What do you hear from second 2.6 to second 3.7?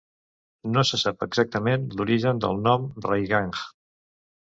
nom Raiganj.